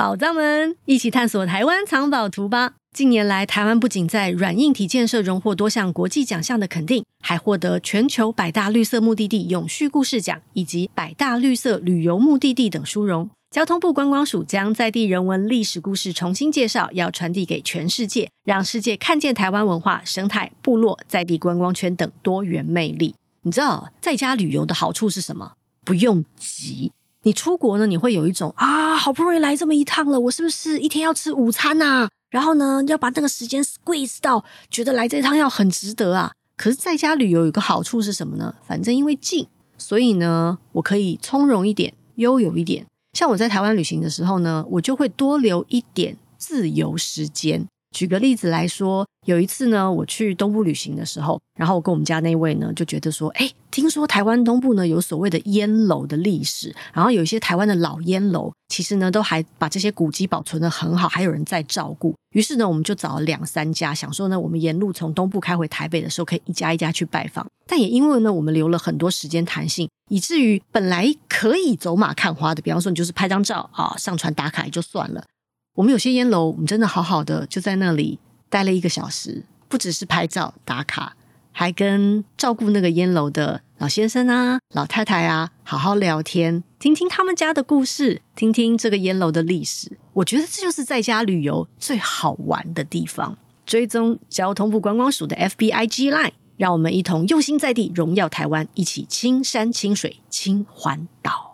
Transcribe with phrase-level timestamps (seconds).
[0.00, 2.72] 宝藏们，一起探索台湾藏宝图吧！
[2.90, 13.28] 近年来，台湾不仅在软硬体建设荣获多项国际奖项的肯定，还获得全球百大绿色目的地永续故事奖以及百大绿色旅游目的地等殊荣。
[13.50, 23.14] 交通部观光署将在地人文历史故事重新介绍，要传递给全世界，让世界看见台湾文化、生态、部落、在地观光圈等多元魅力。
[23.42, 25.52] 你知道在家旅游的好处是什么？
[25.84, 26.90] 不用急。
[27.22, 32.10] 你出国呢，你会有一种啊，好不容易来这么一趟了，我是不是一天要吃午餐呐、啊？
[32.30, 36.32] 然后呢，要把那个时间 squeeze 到，觉得来这一趟要很值得啊。
[36.56, 38.54] 可是在家旅游有个好处是什么呢？
[38.66, 39.46] 反正因为近，
[39.76, 42.86] 所以呢，我可以从容一点，悠游一点。
[43.12, 47.66] 像我在台湾旅行的时候呢，我就会多留一点自由时间。
[47.90, 62.14] 举个例子来说，有一次呢，我去东部旅行的时候，然后我跟我们家那位呢就觉得说，哎，听说台湾东部呢有所谓的烟楼的历史，然后有一些台湾的老烟楼，其实呢都还把这些古迹保存得很好，还有人在照顾。
[62.32, 67.44] 于是呢，我们就找了两三家，想说呢，我们沿路从东部开回台北的时候，可以一家一家去拜访。
[67.66, 75.24] 但也因为呢，我们留了很多时间弹性，以至于本来可以走马看花的，比方说你就是拍张照啊，上传打卡也就算了。
[75.74, 78.18] 我们有些烟楼，我们真的好好的就在那里
[78.48, 81.14] 待了一个小时，不只是拍照打卡，
[81.52, 89.96] 还跟照顾那个烟楼的老先生啊、老太太啊好好聊天，听听他们家的故事，听听这个烟楼的历史。
[90.14, 93.38] 我觉得这就是在家旅游最好玩的地方。
[93.64, 101.49] 追踪交通部观光署的 FBIG Line，让我们一同用心在地，荣耀台湾，一起青山青水清环岛。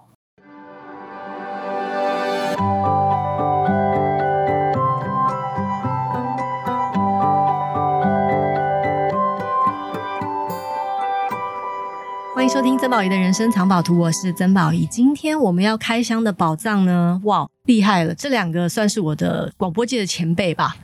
[12.46, 14.86] 迎收听曾宝仪的人生藏宝图，我是曾宝仪。
[14.86, 18.14] 今天我们要开箱的宝藏呢，哇，厉害了！
[18.14, 20.76] 这两个算是我的广播界的前辈吧。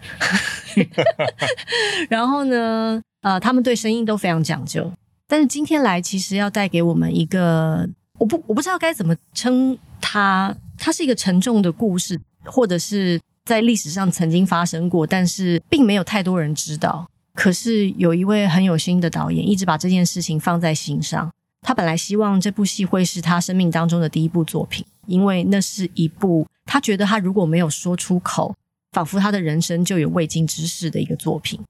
[2.10, 4.90] 然后呢，呃，他们对声音都非常讲究。
[5.28, 17.06] 但是今天来，其实要带给我们一个，我不我不知道该怎么称它，它是一个沉重的故事，或者是在历史上曾经发生过，但是并没有太多人知道。
[17.34, 21.30] 可是有一位很有心的导演，一直把这件事情放在心上。
[21.62, 28.54] 他本来希望这部戏会是他生命当中的第一部作品，因为那是一部他觉得他如果没有说出口，
[28.90, 31.60] 仿佛他的人生就有未竟之事的一个作品。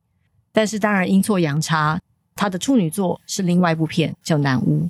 [0.51, 2.01] 但是当然阴错阳差，
[2.35, 4.87] 他的处女作是另外一部片叫《南巫》，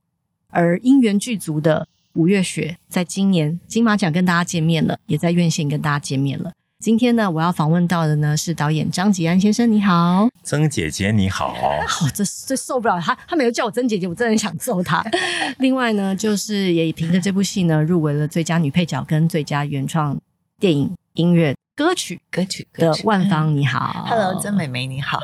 [0.48, 6.52] 而因缘具足的五月雪在今年金马奖跟大家见面了，也在院线跟大家见面了。
[6.82, 11.54] 今天呢，我要访问到的呢是导演张吉安先生，你好，曾姐姐你好。
[11.54, 11.68] 好、
[12.04, 15.00] 哦，这这受不了他，他没有叫我曾姐姐，我真的很想揍他。
[15.60, 20.20] 另外呢，就是也凭着这部戏呢，入围了最佳女配角跟最佳原创
[20.58, 25.20] 电影音乐歌曲歌曲的万芳，你好， Hello，曾美眉你好，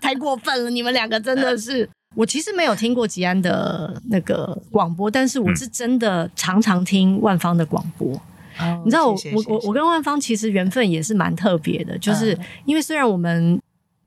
[0.00, 8.20] 太过分了，你们两个真的是，我其实没有听过吉安的那个广播，但是我是真的常常听万芳的广播。
[8.62, 13.60] Oh, 你知道我我我我跟万芳其实缘分也是蛮特别的，就是因为虽然我们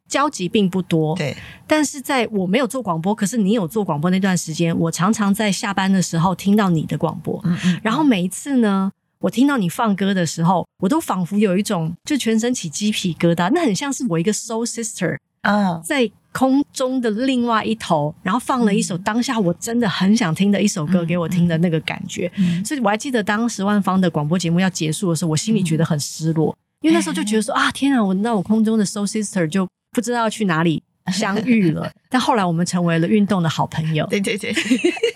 [0.08, 1.36] 交集并不多，对，
[1.68, 16.12] 但是在我没有做广播，可是你有做广播那段时间，我常常在下班的时候听到你的广播，嗯嗯，然后每一次呢，我听到你放歌的时候，我都仿佛有一种就全身起鸡皮疙瘩，那很像是我一个 soul sister 啊，在。
[16.38, 31.90] 空中的另外一头，然后放了一首当下我真的很想听的一首歌给我听的那个感觉，嗯嗯、所以我还记得当时万方的广播节目要结束的时候，我心里觉得很失落，嗯、 因为那时候就觉得说啊，天啊，我那我空中的 soul sister 就不知道要去哪里相遇了。
[32.12, 34.54] 但后来我们成为了运动的好朋友，对对对，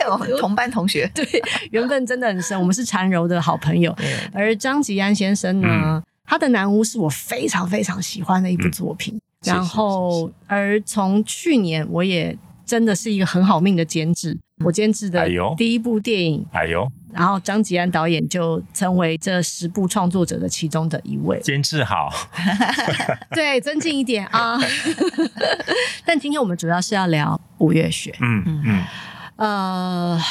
[0.10, 1.26] 我们 同班同学，对，
[1.72, 3.94] 缘分真的很深，我们是缠柔的好朋友。
[4.32, 9.16] 而张吉安先生呢，嗯、他的南屋是我非常非常喜欢的一部作品。
[9.16, 21.40] 嗯然后，而从去年，我也真的是一个很好命的监制，我监制的第一部电影，哎呦，然后张吉安导演就成为这十部创作者的其中的一位。
[21.40, 22.10] 监制好，
[23.32, 24.60] 对，尊敬一点啊。
[26.04, 28.62] 但今天我们主要是要聊五月雪，嗯嗯。
[28.66, 28.86] 嗯，
[29.38, 30.22] 呃，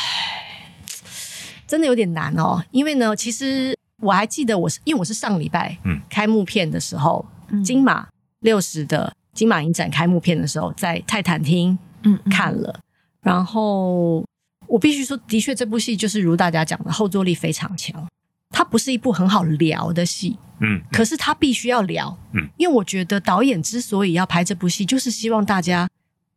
[1.67, 5.99] 真的有点难哦，因为呢，其实我还记得我是因为我是上礼拜嗯。
[6.11, 8.06] 开幕片的时候，嗯、金马。
[8.40, 12.82] 六十的金马影展开幕片的时候，在泰坦厅嗯看了，嗯嗯、
[13.23, 14.25] 然后
[14.67, 18.06] 我必须说，的确这部戏就是如大家讲的，后坐力非常强。
[18.50, 25.87] 它不是一部很好聊的戏，嗯，可是它必须要聊，嗯，因为我觉得导演之所以要拍这部戏，就是希望大家，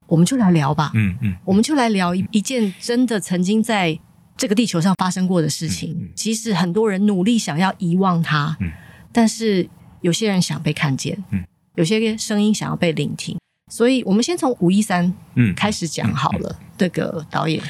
[0.07, 1.35] 我们就来聊吧，嗯嗯，嗯。
[1.45, 3.97] 我们就来聊一一件真的曾经在
[4.35, 8.69] 这个地球上发生过的事情，嗯嗯、其实很多人努力想要遗忘它，嗯、
[9.13, 9.67] 但是
[10.01, 11.41] 有些人想被看见，嗯、
[11.75, 13.37] 有些声音想要被聆听，
[13.71, 16.59] 所以我们先从五一三嗯开始讲好了。
[16.77, 17.63] 这个导演，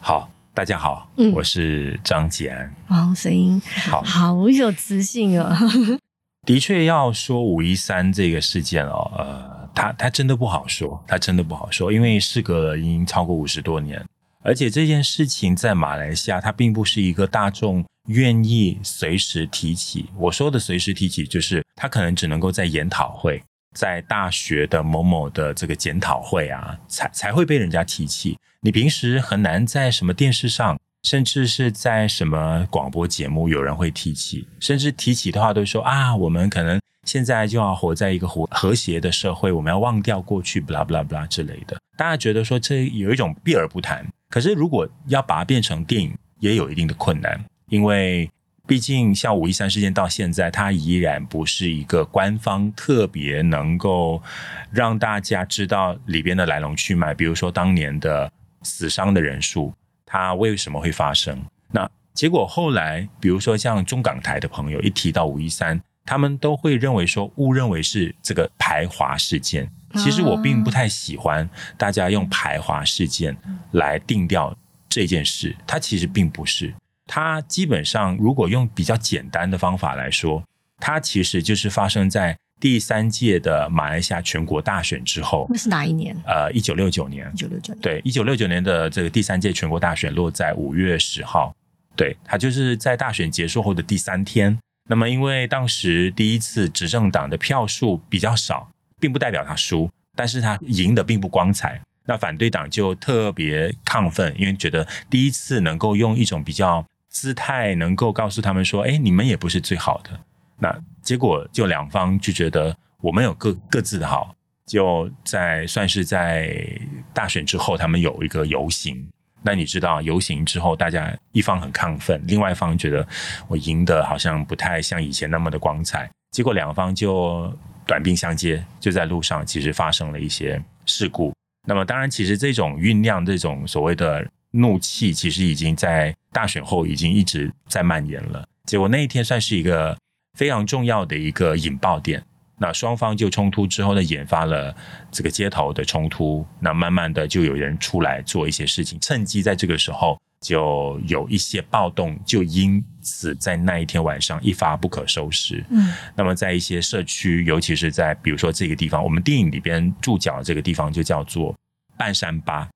[0.00, 2.74] 好，大家好，嗯、我是张吉安。
[2.88, 3.60] 哦，声音
[3.90, 5.54] 好，好有磁性哦。
[6.46, 14.02] 的确要说五一三这个事件哦，呃，它它真的不好说，它真的不好说，因为事隔了已经超过五十多年。
[14.44, 20.06] 而且这件事情在马来西亚，它并不是一个大众愿意随时提起。
[20.16, 23.42] 我说的随时提起，就是他可能只能够在研讨会，
[23.74, 28.36] 在大学的某某的这个检讨会啊，才才会被人家提起。
[28.60, 34.46] 你平时很难在什么电视上，甚至是在什么广播节目，有人会提起。
[34.60, 41.76] 甚至提起的话，都说啊，我们可能现在就要活在一个和和谐的社会，我们要忘掉过去，不啦不啦不啦之类的。
[41.96, 44.06] 大家觉得说这有一种避而不谈。
[44.28, 48.30] 可是，如果要把它变成电影，也有一定的困难，因为
[48.66, 54.22] 毕竟像五一三事件到现在，它依然不是一个官方特别能够
[54.70, 57.14] 让大家知道里边的来龙去脉。
[57.14, 58.30] 比如说当年的
[58.60, 59.72] 死伤的人数，
[60.04, 61.42] 它为什么会发生？
[61.70, 69.66] 那结果后来，比如说像中港台的朋友一提到五一三，他们都会认为说误认为是这个排华事件。
[69.94, 71.48] 其实我并不太喜欢
[71.78, 73.34] 大家用排华事件
[73.70, 74.54] 来定调
[74.90, 76.74] 这件事，它其实并不是。
[77.14, 80.42] 它基本上如果用比较简单的方法来说，
[80.78, 85.46] 它其实就是发生在第三届的马来西亚全国大选之后。
[85.50, 86.16] 那是哪一年？
[86.24, 87.30] 呃，一九六九年。
[87.34, 87.82] 一九六九年。
[87.82, 91.54] 对，一九六九年的这个第三届全国大选落在五月十号。
[91.94, 94.58] 对，它就是在大选结束后的第三天。
[94.88, 98.66] 那么因为当时第一次执政党的票数比较少。
[99.02, 101.80] 并不代表他输，但是他赢得并不光彩。
[102.06, 110.10] 那反对党就特别亢奋，因为觉得第一次能够用一种比较姿态，能够告诉他们说：“哎，你们也不是最好的。”
[110.58, 114.34] 那结果就两方就觉得我们有各各自的好，
[114.66, 116.66] 就在算是在
[117.14, 119.06] 大选之后，他们有一个游行。
[119.42, 123.06] 那你知道游行之后，大家一方很亢奋，另外一方觉得
[123.46, 126.10] 我赢得好像不太像以前那么的光彩。
[126.32, 127.56] 结果两方就。
[127.84, 131.34] 短兵相接，就在路上，其实发生了一些事故。
[131.66, 138.46] 那么，当然，其实这种酝酿这种所谓的怒气，其实已经在大选后已经一直在蔓延了。
[138.64, 139.96] 结果那一天算是一个
[140.38, 142.22] 非常重要的一个引爆点。
[142.58, 144.74] 那双方就冲突之后呢，引发了
[145.10, 146.46] 这个街头的冲突。
[146.60, 150.18] 那慢慢的就有人出来做一些事情，趁机在这个时候。
[150.42, 155.64] 就有一些暴动，就因此在那一天晚上一发不可收拾。
[155.70, 161.54] 嗯，那么在一些社区，尤其是在比如说这个地方，我们电影里边注脚的这个地方就叫做
[161.96, 162.68] 半山八，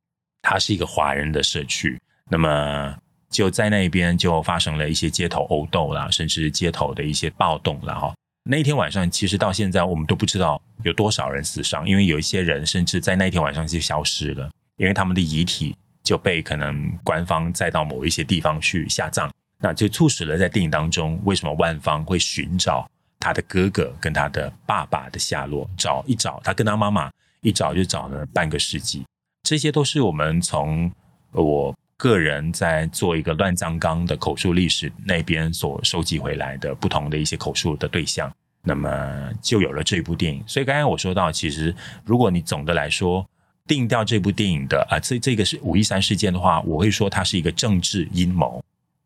[0.48, 2.00] 它是一个华人的社区。
[2.30, 2.94] 那么
[3.30, 8.14] 就在那边就发生了一些街头殴斗啦，甚至街头的一些暴动了哈。
[8.48, 15.76] 那一天晚上，其实到现在我们都不知道有多少人死伤，因为有一些人甚至在那一天晚上就消失了，因为他们的遗体。
[16.06, 19.28] 就被可能官方载到某一些地方去下葬，
[19.58, 22.88] 那就促使了在电影当中，为什么万芳会寻找
[23.18, 25.68] 他的哥哥跟他的爸爸的下落？
[25.76, 27.10] 找一找，他跟他妈妈
[27.40, 29.04] 一找就找了半个世纪。
[29.46, 30.90] 这些都是我们从
[31.30, 40.42] 我个人在做一个乱葬岗的口述历史那边所收集回来的不同的一些口述的对象，那么就有了这部电影。
[40.48, 41.72] 所以刚才我说到，其实
[42.04, 43.24] 如果你总的来说。
[43.68, 48.62] 定掉这部电影的啊，这这个是五一三事件的话，我会说它是一个政治阴谋，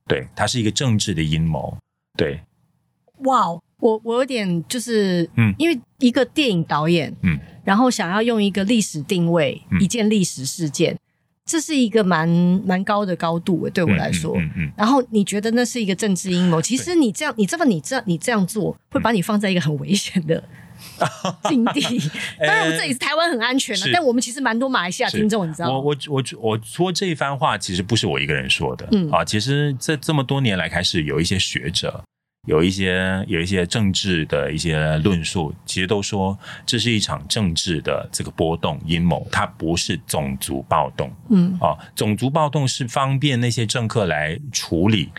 [0.06, 1.74] 对，它是一个政治的阴谋，
[2.14, 2.38] 对。
[3.20, 3.48] 哇，
[3.78, 7.38] 我我有点就是，嗯，因为一个电影导演，嗯，
[7.70, 10.98] 然后想要用一个历史定位，嗯，一件历史事件，
[11.46, 12.28] 这是一个蛮
[12.66, 14.36] 蛮高的高度，对我来说，
[14.76, 16.60] 然后你觉得那是一个政治阴谋？
[16.60, 20.42] 其实你这样，你这么你这样你这样做，会把你放在一个很危险的。
[21.48, 21.80] 境地，
[22.40, 25.78] 当然我们这里是台湾很安全了，欸、但我们其实蛮多马来西亚听众，你知道吗？
[25.78, 32.02] 我我我我说这一番话，其实不是我一个人说的，嗯啊，其实这这么多年来开始有一些学者。
[32.48, 41.12] 有一些有一些政治的一些论述，其实都说这是一场政治的这个波动阴谋，它不是种族暴动。
[41.28, 45.12] 嗯，啊，种族暴动是方便那些政客来处理，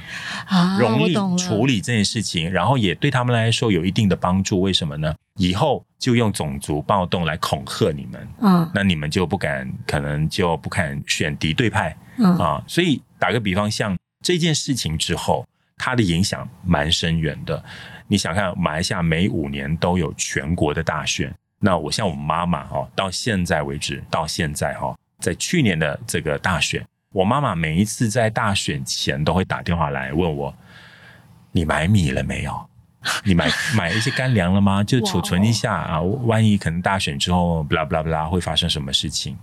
[0.48, 4.60] 啊，容易处理这件事情，然后也对他们来说有一定的帮助。
[4.62, 5.14] 为什么呢？
[5.38, 15.46] 以后就用种族暴动来恐吓你们，嗯，那你们就不敢，可能就不敢选敌对派，嗯啊，所以打个比方，像这件事情之后。
[15.84, 17.64] 它的影响蛮深远的，
[18.08, 30.56] 你想看马来西亚每五年都有全国的大选，那我像我妈妈哈，到现在为止，到现在哈，在去年的这个大选，我妈妈每一次在大选前都会打电话来问我
[31.52, 32.70] ：“你买米了没有？
[33.26, 34.84] 你买买一些干粮了吗？
[34.84, 39.36] 就储存一下啊，万一可能大选之后，不啦不啦不啦，会发生什么事情？”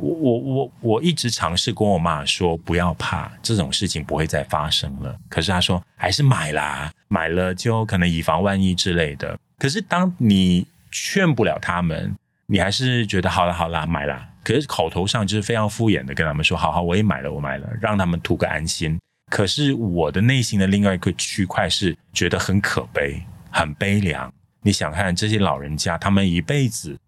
[0.00, 5.14] 我我我我一直尝试跟我妈说不要怕，这种事情不会再发生了。
[5.28, 9.38] 可是她说还是买啦，买了就可能以防万一之类的。
[9.58, 12.16] 可是当你劝不了他们，
[12.46, 14.28] 你还是觉得好了好了买了。
[14.42, 18.98] 可是口头上就是非常敷衍的跟他们说好好我也买了我买了，让他们图个安心。
[19.30, 24.32] 可是我的内心的另外一个区块是觉得很可悲，很悲凉。
[24.62, 26.98] 你想看这些老人家，他们一辈子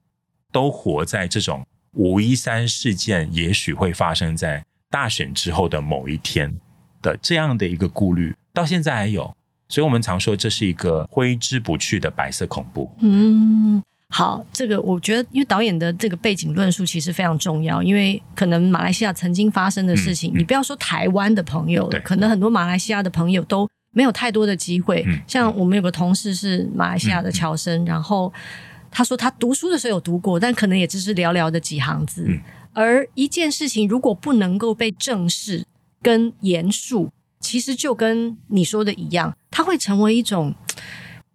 [0.52, 1.66] 都活在这种。
[1.94, 6.54] 五一三事件也许会发生在大选之后的某一天
[7.00, 9.34] 的这样的一个顾虑，到现在还有，
[9.68, 12.90] 所以我们常说这是一个挥之不去的白色恐怖。
[13.00, 25.04] 嗯，好，这个我觉得，因为导演的这个背景论述其实非常重要，因为可能马来西亚曾经发生的事情，嗯嗯、你不要说台湾的朋友了，可能很多马来西亚的朋友都没有太多的机会。
[25.06, 28.32] 嗯、像我们有个同事是马来西亚的侨生，嗯、然后。
[28.92, 32.26] 他说他读书的时候有读过，但可能也只是寥寥的几行字。
[32.28, 32.38] 嗯、
[32.74, 35.64] 而一件事情如果不能够被正视
[36.02, 40.54] 跟严肃，其实就跟你说的一样，它会成为一种，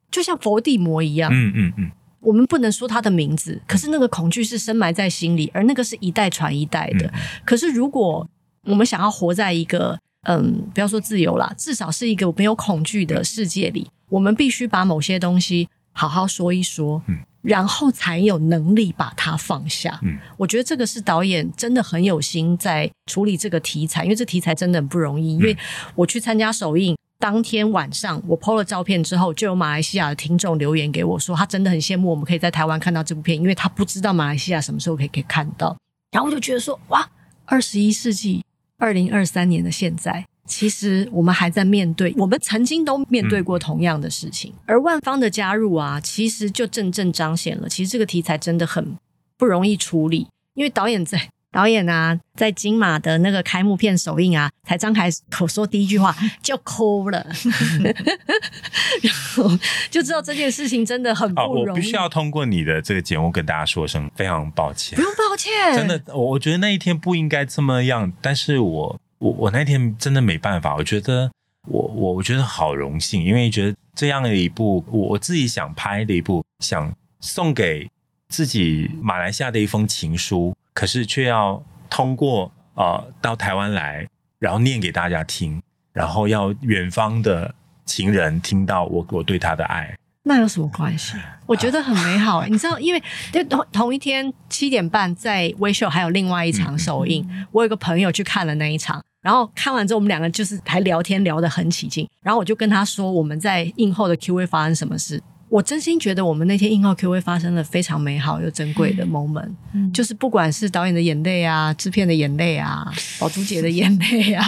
[0.10, 1.30] 就像佛地魔一样。
[1.34, 1.92] 嗯嗯嗯。
[2.20, 7.08] 我们不能说他的名字，可是那个恐惧是深埋在心里，而那个是一代传一代的。
[7.08, 7.14] 嗯、
[7.46, 8.28] 可是如果
[8.64, 17.02] 我们想要活在一个嗯，不要说自由啦，至少是一个没有恐惧的世界里，我们必须把某些东西好好说一说。
[17.08, 17.20] 嗯。
[17.48, 20.00] 然后才有能力把它放下。
[20.04, 25.36] 嗯，我觉得这个是导演真的很有心在处理这个题材，因为这题材真的很不容易。
[25.36, 25.58] 因为
[25.96, 35.76] 我去参加首映当天晚上，我 PO 了照片之后，就有马来西亚的听众留言给我说，他真的很羡慕我们可以在台湾看到这部片，因为他不知道马来西亚什么时候可以可以看到。
[36.12, 37.10] 然后我就觉得说，哇，
[37.46, 38.44] 二十一世纪
[38.78, 40.26] 二零二三年的现在。
[40.48, 48.98] 其实我们还在面对，我们曾经都面对过同样的事情，嗯、而万方的加入啊，其实就正正彰显了，其实这个题材真的很
[49.38, 57.26] 不容易处理，因为导演在导演啊，在金马的那个开幕片首映啊，才张开口说第一句话就哭了，
[59.04, 59.50] 然后
[59.90, 61.68] 就知道这件事情真的很不容易。
[61.68, 69.00] 哦、我必须要通过你的这个节目跟大家说声非常抱歉，不用抱歉，真的，我我觉得那一天不应该这么样，但是我。
[69.20, 71.32] 我我那天真的没办法，我觉得
[71.68, 77.90] 我我我觉得好荣幸，因为觉得这样的一部我我自己想拍的一部，想送给
[78.30, 84.08] 自己马来西亚的一封情书，可是却要通过呃到台湾来，
[84.40, 85.62] 然后念给大家听，
[85.94, 87.56] 然后要远方的
[87.86, 91.16] 情人听到我我对他的爱，那有什么关系？
[91.48, 99.04] 我觉得很美好， 你知道，因为就同同一天七点半在微秀还有另外一场首映，我有个朋友去看了那一场。
[99.22, 102.08] 然后看完之后，我们两个就是还聊天聊得很起劲。
[102.22, 105.22] 然后我就跟他说，我们在映后的 Q&A 发生什么事。
[105.50, 109.50] 我真心觉得我们那天映后 Q&A 发生了非常美好又珍贵的 moment。
[109.74, 114.46] 嗯，就是不管是导演的眼泪啊，制片的眼泪啊，宝珠姐的眼泪啊，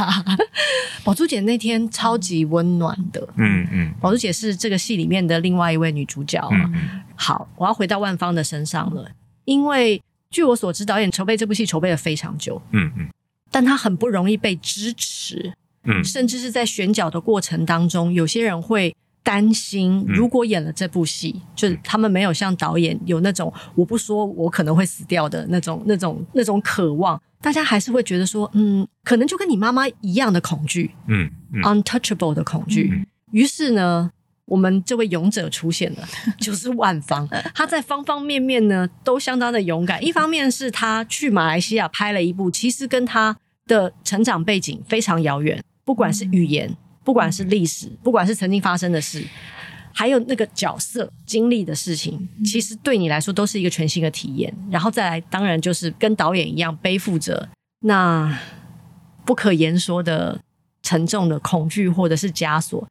[1.06, 3.26] 宝珠姐那天超级温暖的。
[3.38, 6.46] 嗯嗯，宝珠姐是这个戏里面的另外一位女主角。
[6.52, 7.02] 嗯嗯。
[7.16, 9.10] 好，我要回到万芳的身上了，
[9.46, 12.62] 因为据我所知，导演筹备这部戏筹备了非常久。
[12.72, 13.08] 嗯嗯。
[13.51, 15.53] 但他很不容易被支持，
[15.84, 32.89] 嗯，甚至是在选角的过程当中，有些人会担心，如果演了这部戏，嗯、就是他们没有像导演有那种我不说我可能会死掉的那种、那种、那种渴望，大家还是会觉得说，嗯，可能就跟你妈妈一样的恐惧，嗯，嗯，untouchable 的恐惧。
[32.91, 34.12] 嗯、于是呢。
[34.50, 36.08] 我们这位勇者出现了，
[36.41, 37.27] 就是万方。
[37.53, 40.03] 他在方方面面呢都相当的勇敢。
[40.03, 43.38] 一方面是他去马来西亚拍了一部，其实跟他
[43.68, 49.24] 的成长背景非常遥远，不管是语言，不管是历史，不管是曾经发生的事，
[49.94, 54.51] 还有那个角色经历的事情，其实对你来说都是一个全新的体验。
[54.72, 57.48] 然后再来，当然就是跟导演一样背负着
[57.82, 58.36] 那
[59.25, 60.41] 不可言说的
[60.82, 62.88] 沉重的恐惧或者是枷锁。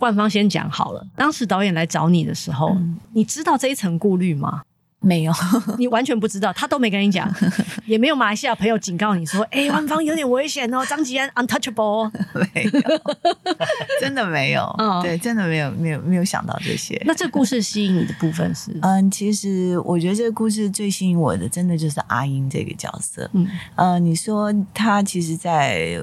[0.00, 4.62] 万芳先讲好了，当时导演来找你的时候，嗯、你知道这一层顾虑吗？
[5.00, 5.32] 没有，
[5.78, 7.28] 你完全不知道，他都没跟你讲，
[7.86, 12.10] 也没有马来西亚朋友警告你说：“哎、欸，万芳有点危险哦，张吉安 untouchable。”
[12.54, 12.70] 没有，
[14.00, 17.00] 真的没有，哦、对，真的没有，没有，没有想到这些。
[17.06, 18.70] 那这故事吸引你的部分是？
[18.82, 23.28] 嗯，其实我觉得这个故事最吸引我的，真的就是阿英这个角色。
[23.32, 25.98] 嗯，呃，你说他其实，在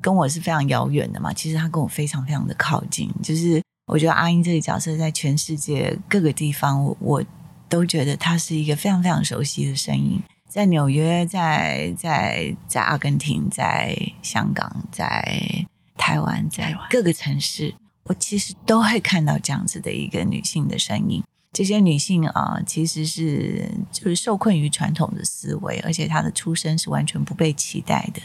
[0.00, 3.10] 跟我是非常遥远的嘛，其实他跟我非常非常的靠近。
[3.22, 6.96] 就是我觉得阿英这个角色在全世界各个地方，我。
[7.00, 7.24] 我
[7.72, 21.24] 都觉得她是一个非常非常熟悉的声音，在纽约，在在在阿根廷，在香港，在台湾，在各个城市，我其实都会看到这样子的一个女性的声音。
[21.50, 28.20] 这些女性啊，其实是就是受困于传统的思维，而且她的出身是完全不被期待的。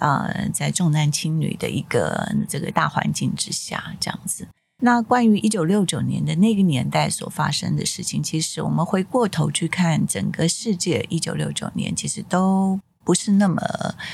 [0.00, 4.48] 啊、在重男轻女的一个这个大环境之下，这样子。
[4.84, 13.62] 那关于一九六九年的那个年代所发生的事情，其实我们回过头去看整个世界，一九六九年其实都不是那么，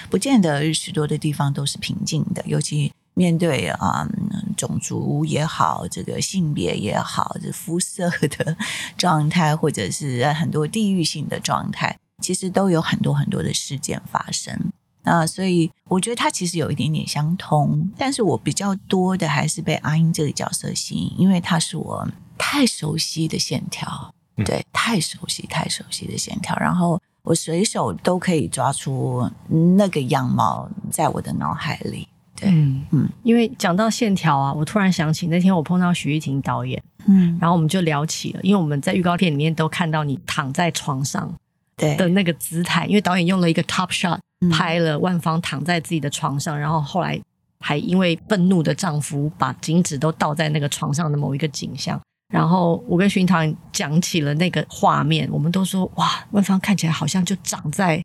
[0.09, 8.57] 不见得许多的地方都是平静的，尤其面对啊、嗯、种族也好，这个性别也好，这肤色的
[8.97, 14.71] 状态，或者是很多地域性的状态，其实都有很多很多的事件发生。
[15.05, 24.15] 啊，所以我觉得它其实有一点点相通，但是我比较多的还是被阿英这个角色吸引，因为他是我太熟悉的线条，
[24.45, 29.29] 对，太熟悉、太熟悉的线条，然后我随手都可以抓出
[29.77, 32.07] 那个样貌在我的脑海里。
[32.37, 41.35] 对，嗯，嗯，因为讲到线条啊，我突然想起那天我碰到徐玉婷导演，嗯，然后我们就聊起了，因为我们在预告片里面都看到你躺在床上
[41.81, 44.19] 对的那个姿态，因为导演用了一个 top shot。
[44.51, 47.21] 拍了万芳躺在自己的床上，然后后来
[47.59, 52.01] 还因为愤怒的丈夫把金子都倒在那个床上的某一个景象，
[52.33, 58.03] 然后我跟巡导演讲起了那个画面，我们都说哇，万芳看起来好像就长在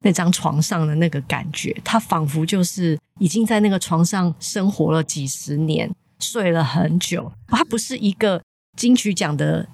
[0.00, 8.40] 那张床上的那个感觉，她仿佛就是已经在那个床上生活了几十年，睡了很久，她不是一个
[8.74, 9.68] 金曲奖的。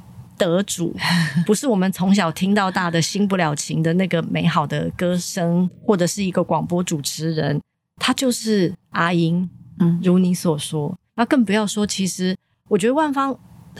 [0.47, 0.94] 得主
[1.44, 7.61] 不是我们从小听到大的新不了情的那个美好的歌声，或者是一个广播主持人，
[7.97, 9.49] 他就是阿英。
[9.82, 12.37] 嗯，如你所说，那更不要说，其实
[12.68, 13.35] 我觉得万芳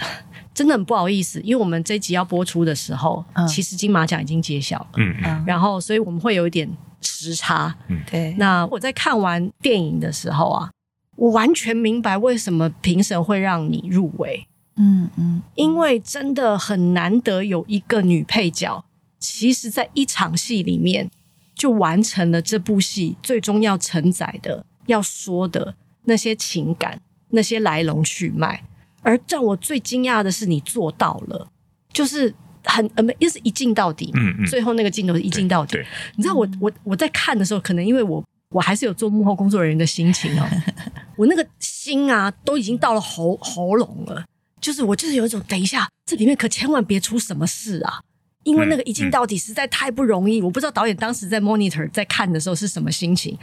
[0.55, 4.89] 真的很不好意思，因为我们这一集要播出的时候，嗯、其实金马奖已经揭晓了。
[4.97, 6.67] 嗯嗯，然后所以我们会有一点
[7.03, 7.75] 时差。
[7.89, 8.35] 嗯，对。
[8.39, 10.71] 那我在看完电影的时候啊，
[11.17, 14.47] 我完全明白为什么评审会让你入围。
[14.83, 18.83] 嗯嗯，因为真的很难得有一个女配角，
[19.19, 21.11] 其实在一场戏里面
[21.55, 28.65] 就完成了这部戏最终要承载的、要说的那些情感、那些来龙去脉。
[29.03, 31.47] 而让我最惊讶的是，你做到了，
[31.93, 34.11] 就是很呃，又是一镜到底。
[34.15, 35.79] 嗯嗯，最后那个镜头是一镜到底。
[36.17, 40.47] 你知道我我我在看的时候，可能因为我我还是有做幕后工作人员的心情哦，
[41.17, 44.25] 我那个心啊都已经到了喉喉咙了。
[44.61, 48.01] 就是我就是有一种，等一下，这里面可千万别出什么事啊！
[48.45, 50.41] 因为那个一镜到底实在太不容易。
[50.41, 53.37] 嗯嗯、我不知道导演当时在 monitor 在看的时候是什么心情，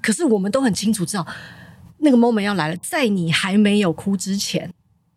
[0.00, 1.26] 可是我们都很清楚知道
[1.98, 2.76] 那个 moment 要来了。
[2.78, 4.72] 在你还没有哭之前，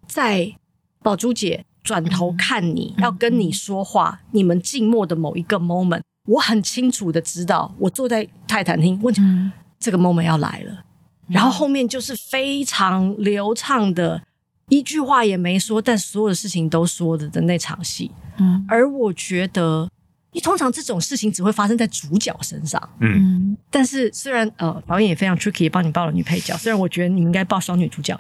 [0.08, 0.56] 在
[1.02, 10.84] 宝珠姐转头看你、嗯、要跟你说话，嗯、你们静默的某一个 moment，我很清楚的知道，我坐在泰坦厅，问、嗯、这个 moment 要来了，
[11.28, 14.22] 然后后面就是非常流畅的。
[14.70, 19.90] 一句话也没说，但所有的事情都说的的那场戏，嗯，而我觉得，
[20.32, 28.20] 你通常这种事情只会发生在主角身上，嗯，但是虽然呃导演也非常 tricky，帮你报了女配角，虽然我觉得你应该报双女主角，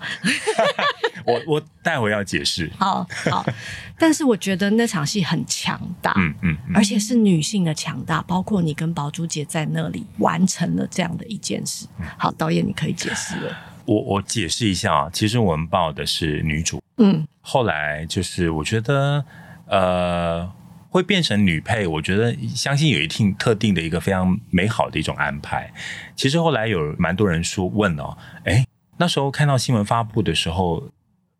[1.26, 3.44] 我我待会要解释， 好好，
[3.98, 6.76] 但是我觉得那场戏很强大，嗯嗯，嗯。
[6.76, 13.58] 而且是女性的强大，包括你跟宝珠姐在那里完成了这样的一件事，好，导演你可以解释了。
[13.86, 19.26] 我我解释一下啊，其实我们报的是女主，嗯，后来就是我觉得，
[19.68, 20.50] 呃，
[20.90, 25.74] 会变成女配，我觉得相信有一定特定的一个非常美好的一种安排。
[26.16, 28.66] 其实后来有蛮多人说问哦，哎，
[28.98, 30.90] 那时候看到新闻发布的时候，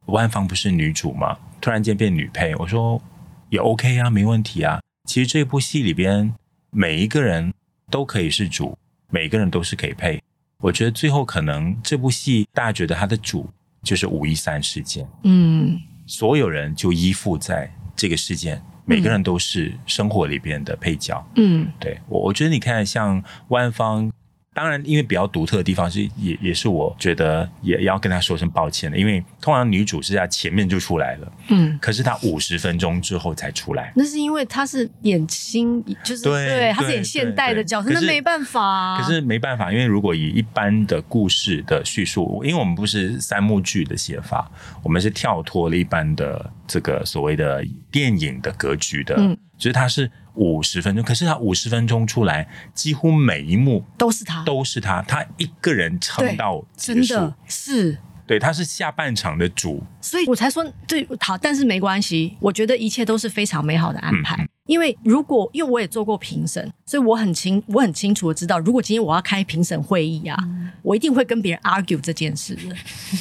[0.08, 1.38] 万芳不是女主吗？
[1.62, 3.02] 突然间变女配，我说
[3.50, 4.82] 也 OK 啊，没问题啊。
[5.08, 6.34] 其实这部戏里边
[6.72, 7.54] 每一个人
[7.90, 8.78] 都可以是主，
[9.10, 10.22] 每个人都是可以配。
[10.64, 13.50] 我觉得最后可能这部戏大家觉得它的主
[13.84, 24.10] 就是五一三事件，嗯，所有人就依附在这个事件，每个人都是生活里边的配角，嗯，对，我我觉得你看像万芳。
[24.54, 44.52] 当然，因为比较独特的地方是，也也是我觉得也要跟他说声抱歉的，因为通常女主是在前面就出来了，嗯，可是她五十分钟之后才出来，那是因为她是演新，就是对，她是演现代的角色，那没办法啊，可是没办法，因为如果以一般的故事的叙述，因为我们不是三幕剧的写法，
[44.84, 50.12] 我们是跳脱了一般的这个所谓的电影的格局的，嗯，所以他是。
[50.36, 64.42] 五十分钟，可是他五十分钟出来，几乎每一幕都是他，都是他，他一个人撑到结束，真的是，对，他是下半场的主，所以我才说对，好，但是没关系，我觉得一切都是非常美好的安排。
[64.42, 72.76] 嗯、因为如果因为我也做过评审，所以我很清我很清楚的知道，如果今天我要开评审会议啊，嗯、我一定会跟别人 argue 这件事的。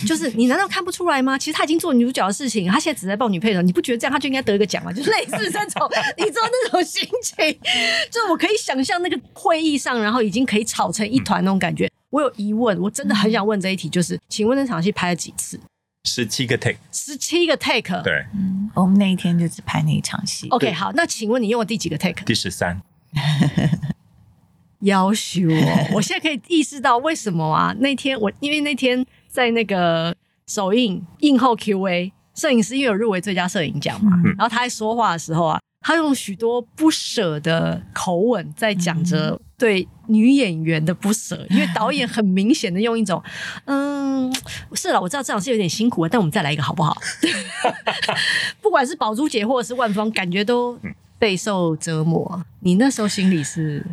[0.07, 1.37] 就是你难道看不出来吗？
[1.37, 4.93] 其实他已经做女主角的事情，他现在只在抱女配的，你不觉得这样他就应该得一个奖吗？
[4.93, 7.59] 就是类似这种， 你知道那种心情，
[8.09, 11.91] 就我可以想象那个会议上，然后已经可以吵成一团那种感觉。
[12.13, 15.59] 嗯、我有疑问，我真的很想问这一题，就是，请问那场戏拍了几次？
[16.05, 20.49] 十七个 take，十七个 take，对，嗯，我们那一天就只拍那一场戏。
[20.49, 22.23] OK，好，那请问你用了第几个 take？
[22.25, 22.81] 第十三。
[24.81, 27.73] 要求我，我现在可以意识到为什么啊？
[27.79, 30.15] 那天我因为那天在那个
[30.47, 35.61] 首映映后 Q&A，摄影师因为有入围最佳摄影奖嘛，嗯、然后他在说话的时候啊。
[35.85, 43.23] 他用许多不舍的口吻在讲着对女演员的不舍，因为导演很明显的用一种，
[43.65, 44.33] 嗯，
[44.75, 46.97] 是了，我知道这场是有点辛苦啊，但我们再来一个好不好？
[48.61, 50.79] 不管是宝珠姐或者是万芳，感觉都
[51.19, 52.45] 备受折磨。
[52.61, 53.85] 你那时候心里是？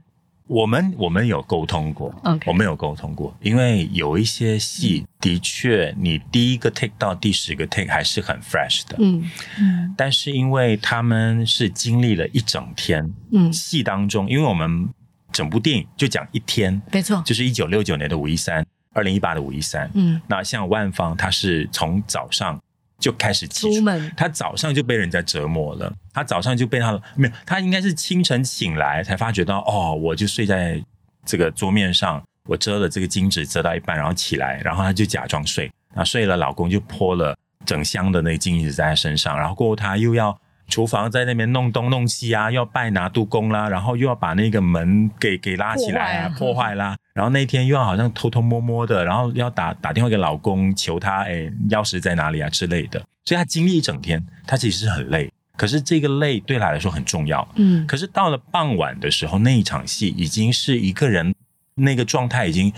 [0.47, 2.41] 我们我们有沟通过，Okay.
[2.47, 9.29] 我们有沟通过，因为有一些戏的确，你第一个 take 到第十个 take 还是很 fresh 的，嗯
[9.59, 14.89] 嗯，但是因为他们是经历了一整天，嗯，戏当中，因为我们
[15.31, 22.59] 整部电影就讲一天，没错，就是一九六九年的五一三，二零一八的五一三，嗯，那像万芳，他是从早上。
[22.99, 25.89] 就开始出门，他早上就被人家折磨了。
[26.13, 30.83] 他早上就被他没有，他应该是清晨醒来才发觉到，哦，我就睡在
[31.23, 37.33] 这个桌面上，我遮了这个金纸遮到一半，然后起来，然后他就假装睡，那睡了，老公就泼了
[37.65, 40.37] 整箱的那个金纸在他身上，然后过后他又要。
[40.69, 46.95] 厨房在那边弄东弄西啊，要拜拿督公啦，然后又要把那个门给给拉起来啊，破坏，啦。
[47.13, 53.03] 然后那天又要好像偷偷摸摸的，然后要打打电话给老公求他，哎，钥匙在哪里啊之类的。
[53.25, 55.29] 所以他经历一整天，他其实是很累。
[55.57, 57.45] 可是这个累对他来说很重要。
[57.55, 57.85] 嗯。
[57.85, 61.35] 可是到了傍晚的时候，那一场戏已经是一个人
[61.75, 62.71] 那个状态已经，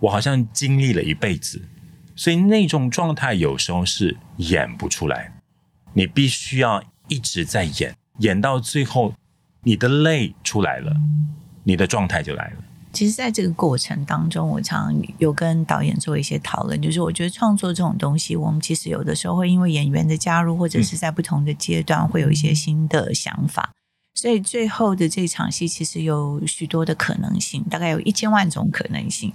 [0.00, 1.62] 我好像经历了一辈子，
[2.14, 5.32] 所以那种状态有时候是演不出来。
[5.92, 9.14] 你必须要一直在演，演到最后，
[9.62, 10.94] 你的泪出来了，
[11.64, 12.64] 你的状态就来了。
[12.92, 23.70] 其实，在这个过程当中，我常有跟导演做一些讨论，就是我觉得创作这种东西，我们其实有的时候会因为演员的加入，或者是在不同的阶段，会有一些新的想法。
[24.14, 29.32] 所以最后的这场戏其实有许多的可能性，大概有一千万种可能性。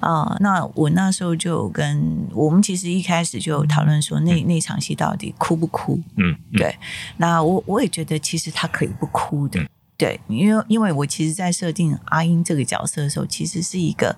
[0.00, 6.00] 啊、呃，那我那时候就跟我们其实一开始就讨论说那，那那场戏到底哭不哭？
[6.16, 6.74] 嗯，对。
[7.18, 9.60] 那我我也觉得其实他可以不哭的，
[9.98, 14.16] 对，因为因为我其实，在设定阿英这个角色的时候，其实是一个。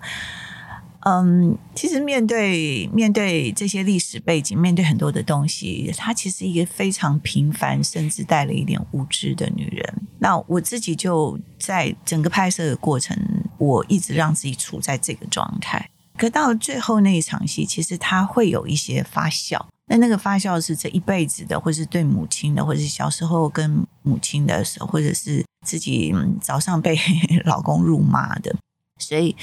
[1.07, 10.01] 嗯，其实面对面对这些历史背景，面对很多的东西，她其实一个非常平凡，甚至带了一点无知的女人。
[10.17, 13.15] 那我自己就在整个拍摄的过程，
[13.59, 15.91] 我一直让自己处在这个状态。
[16.17, 19.63] 可到了最后那一场戏，其实她会有一些发酵。
[19.85, 26.97] 那那个发酵是这一辈子的，或是对母亲的，或是小时候跟母亲的时候，或者是自己早上被
[27.45, 28.55] 老公辱骂的，
[28.99, 29.35] 所以。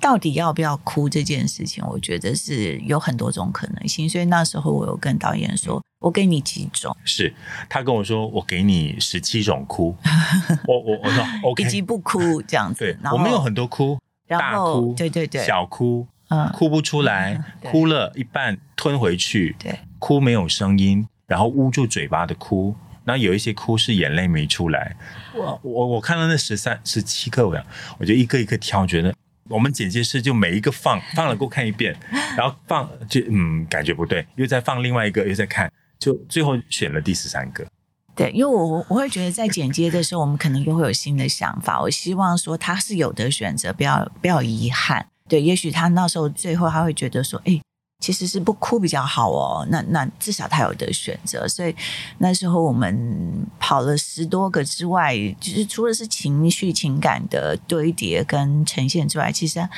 [0.00, 4.08] 到底要不要哭这件事情，我觉得是有很多种可能性。
[4.08, 7.34] 所以那时候我有跟导演说：“我给你几种。”是
[7.68, 9.96] 他跟我说：“我给你十七种哭。
[10.66, 12.80] 我”我我我说 OK，以及不哭这样子。
[12.84, 22.74] 对，我们有很多哭，大哭，对对对，小哭，嗯，哭不出来，哭了一半吞回去，对，哭没有声音，然后捂住嘴巴的哭。
[23.04, 24.94] 然后有一些哭是眼泪没出来。
[25.34, 27.64] 我我我看到那十三十七个，我讲，
[27.98, 29.14] 我就一个一个挑，觉得。
[29.48, 31.96] 我们剪接师就每一个放放了，给我看一遍，
[32.36, 37.66] 然后放就嗯，感觉不对，又再放另外一个，又再看，就最后选了第十三个。
[38.14, 41.80] 对，因为我我会觉得在剪接的时候，我们可能又会有新的想法。
[41.80, 45.06] 我希望说他是有的选择，不要不要遗憾。
[45.28, 47.60] 对，也许他那时候最后他会觉得说，哎。
[48.00, 51.74] 其实是不哭比较好哦，那那至少他有的选择，所以
[52.18, 59.68] 那时候我们跑了十多个之外，就是除了是情绪情感的堆叠跟呈现之外，其实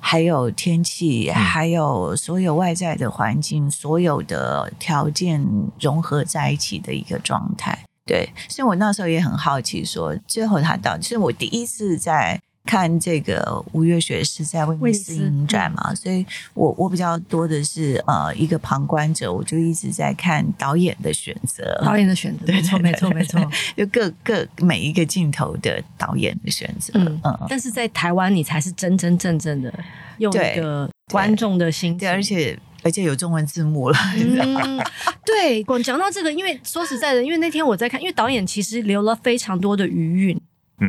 [0.00, 5.46] 还有天气，还有所有外在的环境，所有的条件
[5.78, 7.78] 融合在一起的一个状态。
[8.04, 12.40] 对，所以我那时候也很好奇说，说最后他到底，是我第一次在。
[12.68, 23.40] 看这个吴月雪是在威尼斯影展嘛，所以我我比较多的是呃一个旁观者，我就一直在看导演的选择，导演的选择，没错没错没错，
[23.74, 29.72] 就各各每一个镜头的导演的选择，嗯嗯，但是在台湾你才是真真正正的
[30.18, 33.96] 用一个观众的心，对，而且而且有中文字幕了。
[34.14, 34.78] 嗯，
[35.24, 40.40] 对，光讲到这个，因为说实在的，因为那天我在看，因为导演其实留了非常多的余韵，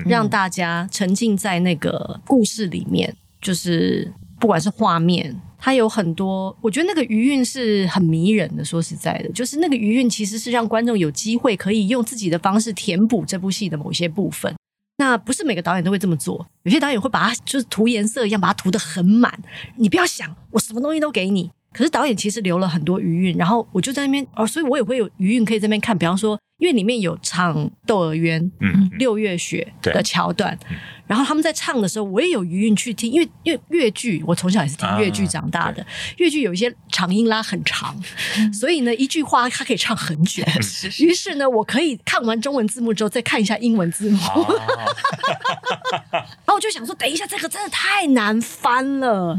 [0.05, 5.39] 让大家沉浸在那个故事里面，就是不管是画面。
[5.61, 8.63] 它有很多，我觉得那个余韵是很迷人的。
[8.63, 14.55] 说实在的，就是那个余韵其实是让观众有机会可以用自己的方式填补这部戏的某些部分。
[14.99, 19.37] 那不是每个导演都会这么做，有些导演会把它就是涂颜色一样，把它涂得很满。
[19.75, 21.51] 你不要想，我什么东西都给你。
[21.71, 25.97] 可是导演其实留了很多余韵，然后我就在那边哦，所以我也会有余韵可以在那边看。
[25.97, 27.55] 比方说，因为里面有唱
[27.85, 30.57] 《窦娥冤》嗯，六月雪的桥段，
[31.05, 33.11] 然后他们在唱的时候，我也有余韵去听。
[33.11, 35.85] 因为因为粤剧，我从小也是听越剧长大的，
[36.17, 37.95] 越剧有一些长音拉很长，
[38.51, 40.43] 所以呢，一句话它可以唱很久。
[40.99, 44.19] 于是呢，我可以看完中文字幕之后，再看一下英文字幕。
[46.11, 49.37] 然后我就想说，等一下，这个真的太难翻了。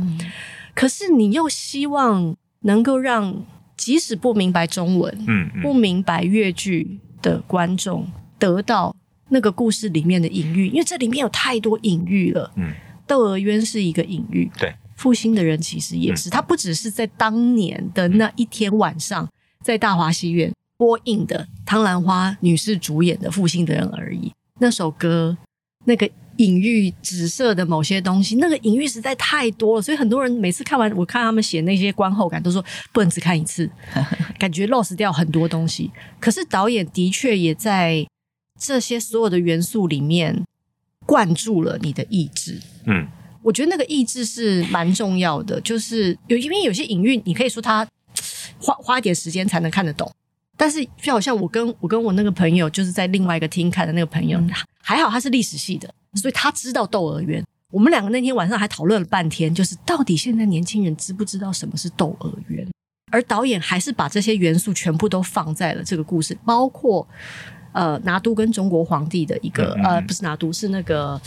[0.80, 3.44] 可是你又希望能够让
[3.76, 8.96] 即使不明白中文、嗯，嗯不明白粤剧的观众得到
[9.28, 12.50] 那个故事里面的隐喻，因为这里面有太多隐喻了。
[12.56, 12.72] 嗯，
[13.06, 19.28] 窦娥冤是一个隐喻，对，负心的人其实也是，他、嗯、不只是在当年的那一天晚上
[19.62, 24.32] 在大华戏院播映的汤兰花女士主演的《负心的人》而已。
[24.60, 25.36] 那首歌，
[25.84, 26.10] 那个。
[26.40, 33.70] 隐喻紫色的某些东西，那个隐喻实在太多了，所以很多人每次看完，我看他们写那些观后感，都说不能只看一次，
[34.40, 35.90] 感觉 lost 掉很多东西。
[36.18, 38.06] 可是导演的确也在
[38.58, 40.42] 这些所有的元素里面
[41.04, 42.58] 灌注了你的意志。
[42.86, 43.06] 嗯，
[43.42, 47.86] 我觉得那个意志是蛮重要的，就是有因为有些隐喻，你可以说他
[48.58, 50.10] 花花一点时间才能看得懂，
[50.56, 54.50] 但是就好像我跟我跟我那个朋友，就是在另外一个厅看的那个朋友，嗯、
[54.82, 55.92] 还好他是历史系的。
[56.14, 62.66] 所以他知道窦娥冤，我们两个那天晚上还讨论了半天，就是到底现在年轻人知不知道什么是窦娥冤？
[63.12, 67.06] 而导演还是把这些元素全部都放在了这个故事，包括。
[67.72, 71.20] 呃，拿督跟中国皇帝的一个、嗯、呃，不是拿督，是那个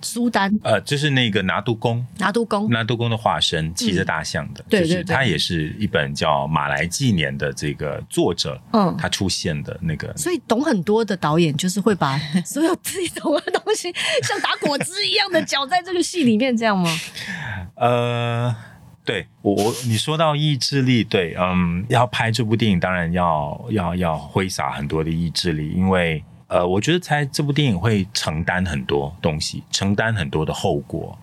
[0.00, 0.50] 苏丹。
[0.62, 4.64] 呃，就是那个拿督公，拿督公，拿督公的化身，骑着大象的。
[4.68, 10.16] 对、嗯、对，他也是一本叫《马来纪年》的这个作者，嗯，他出现的那个。
[10.16, 16.90] 所以懂很多的导演，就是会把所有自己懂的东西，像打果汁一样的搅在这个戏里面，这样吗？
[17.76, 18.54] 呃。
[19.02, 31.18] 对我我你说到意志力，对，嗯，要拍这部电影，当然要要要挥洒很多的意志力，因为呃，我觉得在这部电影会承担很多东西，承担很多的后果，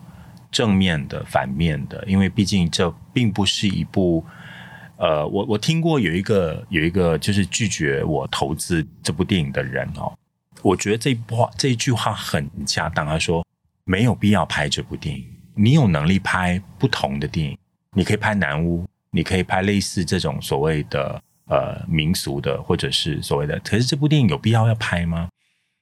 [0.50, 4.24] 正面的、反面的，因为毕竟这并不是一部，
[4.96, 10.12] 呃，我我听过有一个有一个就是拒绝我投资这部电影的人哦，
[10.62, 13.46] 我觉得这话这一句话很恰当，他说
[13.84, 17.56] 没有必要拍这部电影，你有能力拍不同的电影。
[17.98, 23.58] 你可以拍南屋，你可以拍类似这种所谓的呃民俗的，或者是所谓的。
[23.64, 25.28] 可是这部电影有必要要拍吗？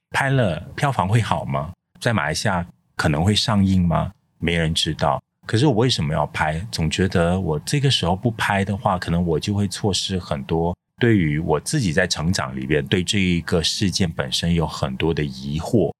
[0.09, 1.71] 拍了票房会好吗？
[2.01, 4.11] 在马来西亚可能会上映吗？
[4.39, 5.21] 没人知道。
[5.45, 6.59] 可是我为什么要拍？
[6.71, 10.75] 总觉得我这个时候不拍的话，可能我就会错失很多。
[10.97, 15.93] 对于我自己在成长里边，对这一个事件本身有很多的疑惑，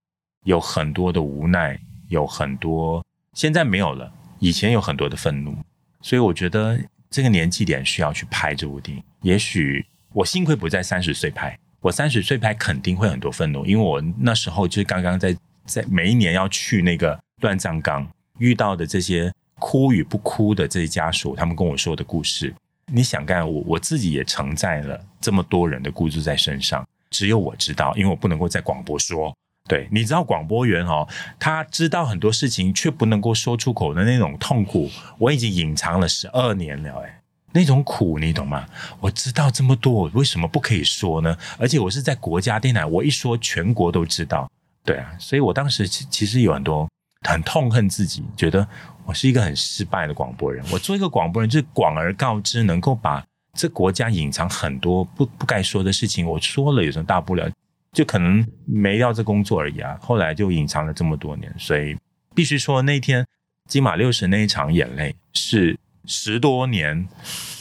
[0.46, 5.56] 有很多的无奈，有很多现在没有了，以前有很多的愤怒。
[6.02, 6.80] 所以我觉得
[7.10, 9.04] 这个年纪点需要去拍这部电影。
[9.22, 18.08] 也许我幸亏不在三十岁拍，我三十岁拍肯定会很多愤怒，因为我那时候就是刚刚在在每一年要去那个乱葬岗
[18.40, 22.54] 遇到的这些哭与不哭的这些家属，他们跟我说的故事。
[22.92, 29.36] 你想干我我自己也承载了这么多人的故事在身上，只有我知道，因为我不能够在广播说。
[29.68, 31.06] 对，你知道广播员哦，
[31.38, 37.20] 他知道很多事情却不能够说出口的那种痛苦，我已经隐藏了十二年了，哎，
[37.52, 38.66] 那种苦你懂吗？
[39.02, 41.38] 我知道这么多，我为什么不可以说呢？
[41.58, 44.50] 而且我是在国家电台，我一说全国都知道，
[44.86, 46.90] 对啊，所以我当时其其实有很多
[47.28, 48.66] 很痛恨自己，觉得
[49.06, 50.64] 我是一个很失败的广播人。
[50.72, 53.22] 我做一个广播人，就是广而告之，能够把
[53.54, 57.50] 这国家隐藏很多不不该说的事情，我说了有什么大不了？
[57.92, 61.98] 就可能没要这工作而已啊，后来就隐藏了这么多年，所以
[62.36, 63.26] 必须说那天
[63.68, 67.08] 金马六十那一场眼泪是十多年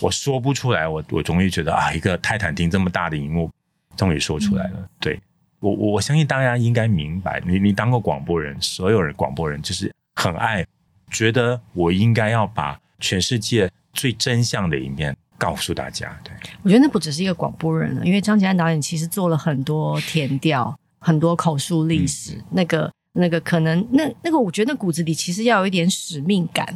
[0.00, 3.50] 我说不出来，我我终于觉得啊，一个泰坦厅这么大的荧幕
[3.96, 4.74] 终于说出来了。
[4.76, 5.20] 嗯、对
[5.60, 10.66] 我我相信大家应该明白，你你当过广播人，所有人广播人就是很爱，
[11.10, 15.16] 觉得我应该要把全世界最真相的一面。
[15.38, 26.66] 告诉大家，对，我觉得那不只是一个广播人了，因为张吉安导演其实做了很多填调，很多口述历史，嗯、那个那个可能那那个，我觉得那骨子里其实要有一点使命感，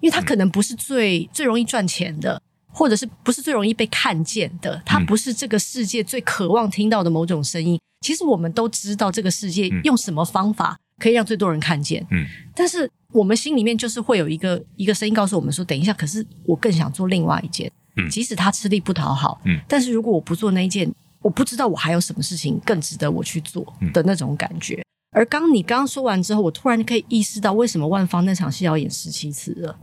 [0.00, 4.80] 因为他可能不是最、嗯、最容易赚钱的，或者是不是最容易被看见的？
[4.84, 7.76] 它不是这个世界最渴望听到的某种声音。
[7.76, 12.06] 嗯、其实我们都知道这个世界用什么方法可以让最多人看见。
[12.10, 19.40] 嗯，但是我们心里面就是会有一个一个声音告诉我们说：“等一下，可是我更想做另外一件。”嗯，即使他吃力不讨好。
[19.44, 24.82] 嗯，但是如果我不做那一件，我不知道我还有什么事情更值得我去做的那种感觉。
[25.10, 29.76] 而刚你刚刚说完之后，我突然可以意识到为什么万芳那场戏要演十七次了，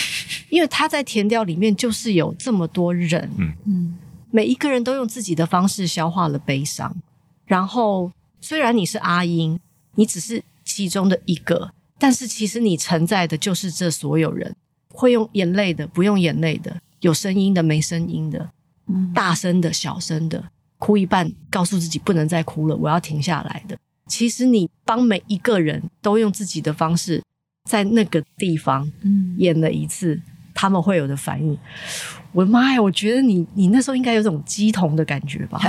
[0.50, 3.98] 因为他在填调里面就是有这么多人，嗯嗯，
[4.30, 6.94] 每一个人都用自己的方式消化了悲伤。
[7.46, 9.58] 然后虽然你是阿英，
[9.94, 14.54] 你只是其中的一个，但是其实你承载的就是这所有人，
[14.90, 18.50] 会用眼泪的，不用眼泪的，有声音的，没声音的，
[18.88, 23.76] 嗯，大声的，小声的，哭一半，告诉自己不能再哭了，我要停下来的。
[24.08, 27.22] 其实你帮每一个人都用自己的方式，
[27.68, 28.90] 在那个地方
[29.36, 30.22] 演了一次，嗯、
[30.54, 31.56] 他们会有的反应。
[32.32, 32.80] 我的妈呀！
[32.80, 35.60] 我觉得你你那时候应该有种鸡同的感觉吧？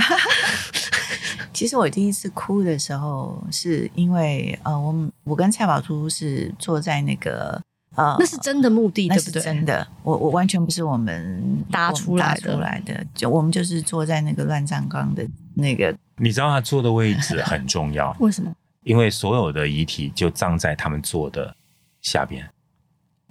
[1.53, 7.61] 其实我第一次哭的时候，是因为呃，我我跟蔡宝珠是坐在那个
[7.95, 9.41] 呃，那是真的目的，对不对？
[9.41, 15.95] 真的，我我完全不是我们搭出来的，出来的，就我们就是坐在那个乱葬岗的那个。
[16.17, 18.53] 你知道他坐的位置很重要， 为什么？
[18.83, 21.55] 因为所有的遗体就葬在他们坐的
[22.01, 22.47] 下边。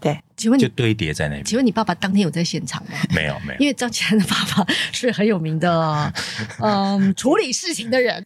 [0.01, 1.45] 对，请问你就堆叠在那边。
[1.45, 2.91] 请问你爸爸当天有在现场吗？
[3.15, 3.61] 没有，没有。
[3.61, 6.13] 因为张启安的爸爸是很有名的，
[6.61, 8.25] 嗯，处理事情的人。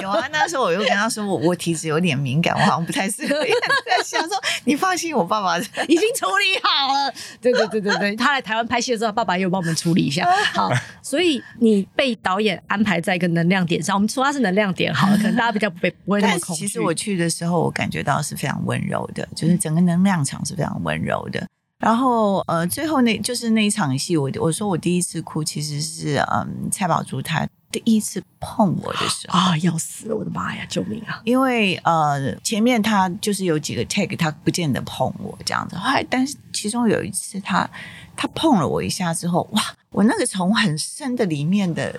[0.00, 3.34] 有啊，那时候我又跟他说，我我体质有点敏感，我好像不太适合。
[3.42, 7.12] 在想说，你放心，我爸爸已经处理好了。
[7.40, 10.24] 对对对对对，他来台湾拍戏的时候，爸爸也有帮我们处理一下。
[10.54, 10.70] 好，
[11.02, 16.66] 所以你被导演安排在一个能量点上，我们说他是能量点好了，可能大家比较不被不会那么恐惧。
[16.66, 20.92] 其实我去的时候，我感觉到是非常温柔的，就是整个能量场是非常温。
[20.92, 21.46] 温柔的，
[21.78, 31.20] 然后呃，最后那就是那一场戏，我我说我第一次哭，其实是嗯，蔡宝珠她第一次碰我的时候啊，要死了，我的妈呀，救命啊！
[31.24, 37.68] 因为呃，前面他就是有几个 take，他不见得碰我这样子，后来但是其中有一次他
[38.14, 41.98] 他碰了我一下之后，哇，我那个从很深的里面的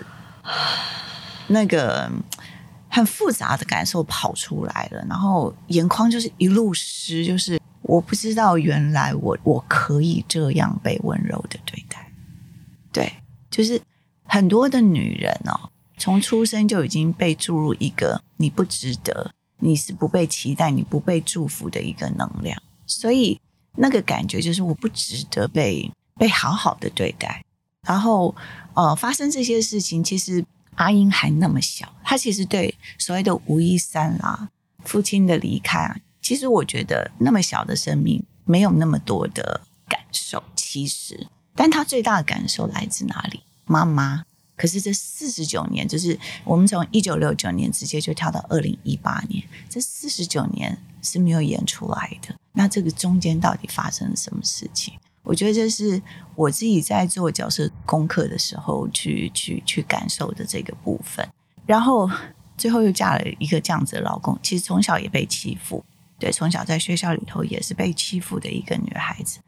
[1.48, 2.10] 那个
[2.88, 7.60] 很复杂的感受跑出来了，然后眼眶就是一路湿，就是。
[7.84, 12.12] 我不知道原来我我可以这样被温柔的对待，
[12.92, 13.14] 对，
[13.52, 13.82] 就是
[14.24, 23.40] 很多的女人哦，从出生就已经被注入一个你不值得，你是不被期待，你不被祝福的一个能量，所以
[23.76, 27.44] 那个感觉就是我不值得被被好好的对待。
[27.86, 28.34] 然后
[28.76, 34.48] 呃，发生这些事情，其实阿英还那么小，她其实对所谓的吴一三啦，
[34.86, 35.98] 父亲的离开啊。
[36.24, 43.44] 其实我觉得那么小的生命没有那么多的感受，其实，但他最大的感受来自哪里？
[43.66, 44.24] 妈妈。
[44.56, 52.34] 可是这四十九年，就是我们从一九六九年直接就跳到二零一八年，这四十九年是没有演出来的。
[52.54, 54.94] 那这个中间到底发生了什么事情？
[55.24, 56.02] 我觉得这是
[56.36, 61.28] 我自己在做角色功课的时候去去去感受的这个部分。
[61.66, 62.10] 然后
[62.56, 65.84] 最后又嫁了一个这样子的老公，其实从小也被欺负。
[66.24, 69.40] 对，从小在学校里头也是被欺负的一个女孩子，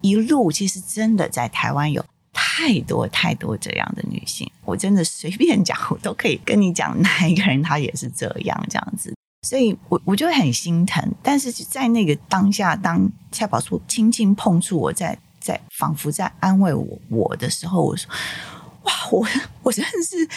[0.00, 9.14] 一路其实真的在台湾有太多太多这样的女性，我真的随便讲，我都可以跟你讲哪一个人她也是这样这样子，
[9.46, 11.08] 所以我我就很心疼。
[11.22, 18.10] 但是在那个当下，当蔡宝珠轻轻碰触我，在在仿佛在安慰我我的时候，我说
[18.82, 19.24] ：“哇，我
[19.62, 20.28] 我真的是，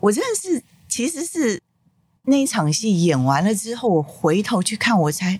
[0.00, 1.58] 我真的是，其实是。”
[2.26, 5.38] 那一场戏演完了之后，我回头去看，我才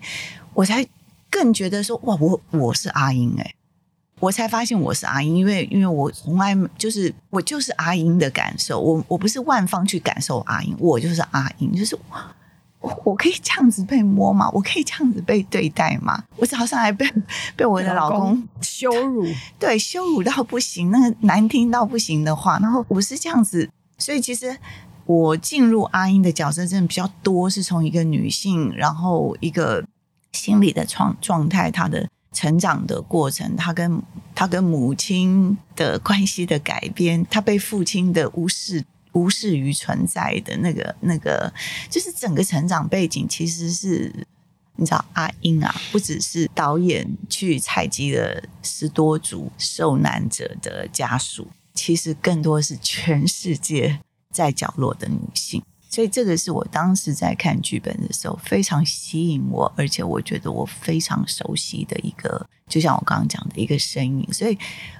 [0.53, 0.85] 我才
[1.31, 3.55] 更觉得说，哇，我我是阿英哎，
[4.19, 11.97] 我才发现我是阿英，因为因为我从来就是我就是阿英的感受，我我不是万方去感受阿英，我就是阿英，就是
[12.79, 14.47] 我我可以这样子被摸吗？
[14.53, 16.23] 我可以这样子被对待吗？
[16.35, 17.11] 我早上还被
[17.55, 19.25] 被我的老公，老公羞辱，
[19.57, 23.67] 对，羞辱到不行，那个难听到不行的话，然后我是这样子，
[23.97, 24.55] 所以其实。
[25.05, 29.85] 我进入阿英的角色真的比较多，是从一个女性，然后一个
[30.31, 34.01] 心理的状状态，她的成长的过程，她跟
[34.33, 41.53] 她跟母亲的关系的改变，她被父亲的无视无视于存在的那个那个，
[41.89, 44.11] 就是整个成长背景，其实是
[44.75, 53.99] 你知道阿英啊，不只是导演去采集了十多组受难者的家属，其实更多是全世界。
[54.35, 64.27] 在角落的女性，所以这个是我当时在看剧本的时候非常吸引我，而且我觉得我非常熟悉的一个，就像我刚刚讲的一个身影。
[64.33, 64.57] 所以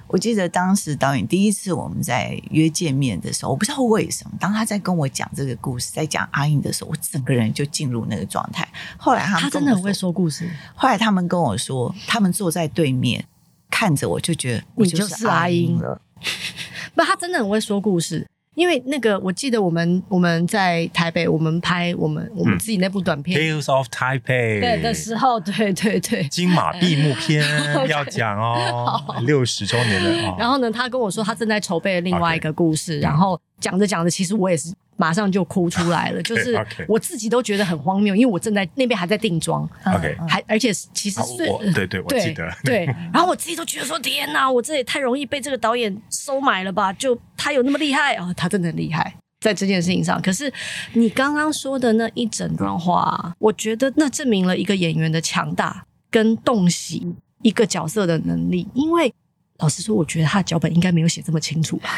[0.07, 8.65] 我记得当时导演第一次我们在约见面的时候，我不知道为什么，当他在跟我讲这个故事，在讲阿英的时候，我整个人就进入那个状态。
[8.97, 10.49] 后来他他真的很会说故事。
[10.73, 13.25] 后来他们跟我说，他们坐在对面
[13.69, 15.99] 看着我，就觉得我就是阿英了。
[16.95, 18.25] 不，他真的很会说故事。
[18.56, 24.22] 因为那个，我记得我们我们在台北，我们拍我们我们自己那部短片《Tales of Taipei》
[24.62, 27.45] 对的时候，对对对，金马闭幕片
[27.88, 30.12] 要讲哦，六十周年的。
[30.39, 34.74] 然后呢，他跟我说他正在筹备另外一个故事，然后讲着讲着，其实我也是。
[34.97, 46.93] 马上就哭出来了，就是我自己都觉得很荒谬，因为我正在那边还在定妆，OK，还而且其实是，对对，我记得，对， 然后我自己都觉得说，天哪，我这也太容易被这个导演收买了吧？
[46.93, 48.34] 就他有那么厉害啊？
[48.38, 50.22] 他真的很厉害在这件事情上。
[50.22, 50.49] 可是
[50.93, 57.06] 你刚刚说的那一整段话，我觉得那证明了一个演员的强大跟洞悉
[57.41, 58.66] 一个角色的能力。
[58.74, 59.14] 因为
[59.58, 61.89] 老实说，我觉得他的脚本应该没有写这么清楚吧。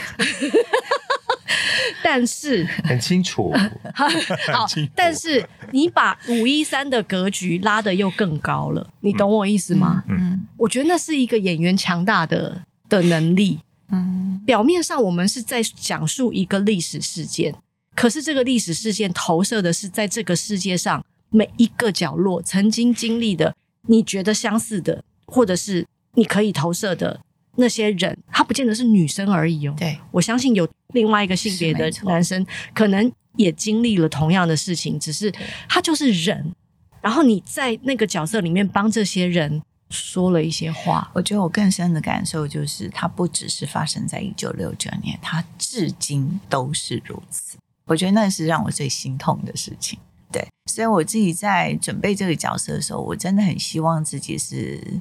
[2.04, 3.52] 但是很清楚，
[3.94, 10.04] 好，但是你把五一三的格局拉得又更高了，你懂我意思吗？
[10.08, 13.60] 嗯，嗯，我觉得那是一个演员强大的的能力。
[13.90, 17.56] 嗯，表面上我们是在讲述一个历史事件，
[17.96, 23.56] 可是这个历史事件投射的是在这个世界上每一个角落曾经经历的，
[23.88, 25.86] 你觉得相似的，或者是
[26.16, 27.22] 你可以投射的。
[27.58, 29.76] 那些人，他不见得是女生而已哦。
[29.78, 35.32] 对，我相信有另外一个性别的男生，可能也经历了同样的事情，只是
[35.68, 36.54] 他就是人。
[37.02, 41.10] 然后你在那个角色里面帮这些人说了一些话。
[41.14, 47.58] 我觉得我更深的感受就是，它不只是发生在一九六九年，它至今都是如此。
[47.86, 49.98] 我觉得那是让我最心痛的事情。
[50.30, 55.00] 对，所以我自己在准备这个角色的时候，我真的很希望自己是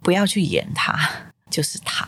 [0.00, 1.25] 不要去演他。
[1.56, 2.06] 就是他，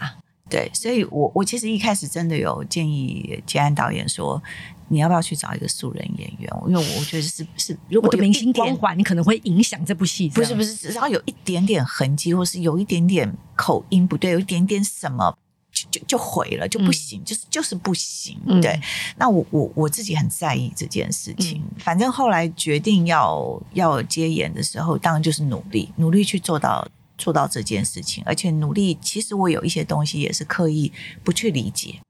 [0.50, 4.42] 对，所以我我其实一开始真的有建议建安导演说，
[4.88, 6.52] 你要不要去找一个素人演员？
[6.66, 10.28] 因为我觉得是是，如果的明星光环，你可能会影响这部戏。
[10.28, 15.34] 不是不是，只要有一点点痕迹，或是有一点点口音不对，有一点点什么，
[15.72, 18.38] 就就就毁了，就不行，嗯、就是就是不行。
[18.60, 18.82] 对，嗯、
[19.16, 21.62] 那我我我自己很在意这件事情。
[21.64, 26.86] 嗯、反正后来决定要要接演的时候，当然就是努力努力去做到。
[27.18, 28.96] 做到这件事情，而且努力。
[29.02, 30.90] 其实我有一些东西也是刻意
[31.22, 32.00] 不去理解，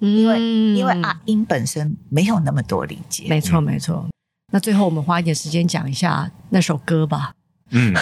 [0.00, 0.40] 嗯、因为
[0.78, 3.26] 因为阿英本身没有那么多理解。
[3.28, 4.08] 没错，没错。
[4.52, 7.34] 那最后我们花一点时间讲一下那首歌吧。
[7.70, 7.94] 嗯，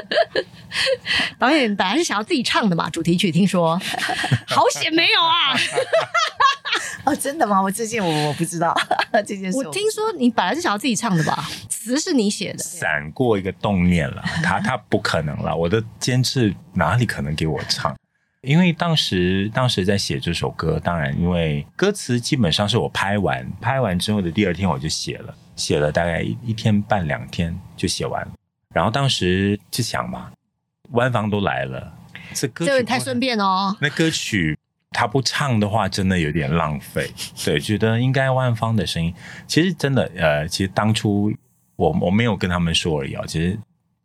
[1.38, 3.78] 导演本来是想要自己唱的嘛，主题曲听说，
[4.46, 5.54] 好险没有啊。
[7.04, 7.60] 哦，真的吗？
[7.60, 8.74] 我最近我我不知道
[9.26, 9.56] 这件事。
[9.56, 11.48] 我听说你本来是想要自己唱的吧？
[11.68, 12.58] 词是你写的。
[12.62, 15.56] 闪过一个动念了，他他不可能了。
[15.56, 17.96] 我的监制哪里可能给我唱？
[18.42, 28.32] 因为当时当时在写这首歌，当然因为歌词基本上是我拍完拍完之后的第二天我就写了，写了大概一天半两天就写完了。
[28.74, 30.30] 然后当时就想嘛，
[30.90, 31.92] 万芳都来了，
[32.34, 33.76] 这歌曲太顺便哦。
[33.80, 34.56] 那歌曲。
[34.92, 37.08] 他不唱的话，真的有点浪费。
[37.44, 39.14] 对，觉得应该万方的声音。
[39.46, 41.32] 其实真的，呃，其实当初
[41.76, 43.24] 我我没有跟他们说而已啊。
[43.24, 43.56] 其实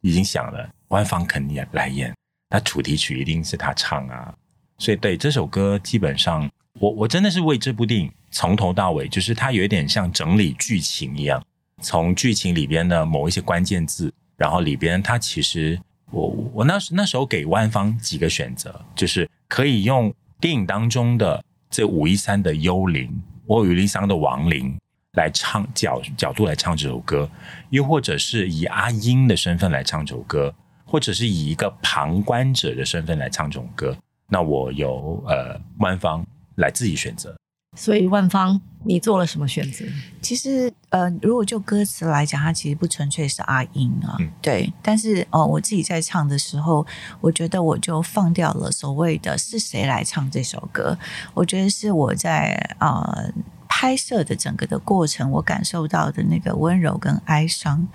[0.01, 2.13] 已经想了，万方肯定来演，
[2.51, 4.31] 那主题曲一定是他唱啊。
[4.77, 6.47] 所以对这首歌，基本上
[6.79, 11.43] 我我真的是为这部电影从头到尾，就是它有一点像整理剧情一样，
[11.81, 15.79] 从剧情里边的某一些关键字，然后里边它其实
[16.11, 20.13] 我我那时那时候给万芳几个选择，就是可以用。
[20.37, 23.09] 电影当中的这五一三的幽灵，
[23.47, 24.77] 或武夷山的亡灵
[25.13, 27.27] 来唱角角度来唱这首歌，
[27.69, 30.53] 又或者是以阿英的身份来唱这首歌，
[30.85, 36.23] 或者是以一个旁观者的身份来唱这首歌，那我由呃万芳
[36.57, 37.35] 来自己选择。
[37.75, 39.83] 所以万芳，你做了什么选择？
[40.21, 44.71] 其实，呃，如果就歌词来讲，它其实不纯粹是阿英啊，嗯、对。
[44.81, 46.87] 但是，哦、呃，我自己在唱的时候，
[47.19, 50.97] 我觉得我就放掉了所谓的是谁来唱这首歌。
[51.33, 53.29] 我觉得是我在呃
[53.67, 57.85] 拍摄的整个的过程，我感受到的那个温柔跟哀伤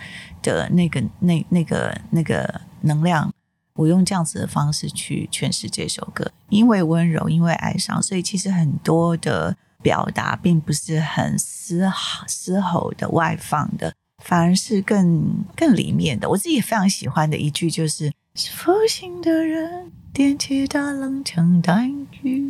[0.42, 3.32] 的那个那那个那个能量，
[3.72, 6.30] 我用这样子的方式去诠释这首歌。
[6.50, 9.56] 因为温柔，因为哀伤，所以其实很多的。
[9.82, 16.28] 表达并不是很嘶吼嘶吼的外放的，反而是更更里面的。
[16.28, 21.90] 我自己也非常喜欢的一句就是：“是负心的人点起大冷枪弹
[22.22, 22.44] 雨。”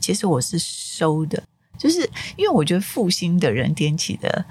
[0.00, 1.42] 其实我是收的，
[1.78, 4.44] 就是因为我觉得负心的人点起的